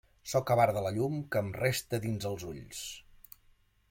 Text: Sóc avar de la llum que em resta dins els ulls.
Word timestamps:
Sóc 0.29 0.51
avar 0.53 0.65
de 0.77 0.81
la 0.85 0.91
llum 0.95 1.19
que 1.35 1.43
em 1.45 1.51
resta 1.59 1.99
dins 2.07 2.27
els 2.31 2.47
ulls. 2.53 2.83